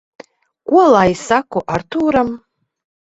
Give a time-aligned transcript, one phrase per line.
[0.69, 2.33] Ko lai saku Artūram?